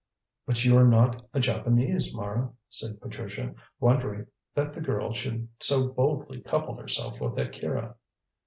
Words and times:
"But 0.47 0.65
you 0.65 0.75
are 0.79 0.87
not 0.87 1.27
a 1.31 1.39
Japanese, 1.39 2.11
Mara," 2.11 2.51
said 2.71 2.99
Patricia, 2.99 3.53
wondering 3.79 4.25
that 4.55 4.73
the 4.73 4.81
girl 4.81 5.13
should 5.13 5.47
so 5.61 5.89
boldly 5.89 6.41
couple 6.41 6.75
herself 6.75 7.21
with 7.21 7.37
Akira. 7.37 7.95